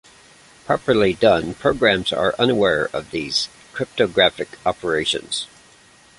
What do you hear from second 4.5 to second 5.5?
operations.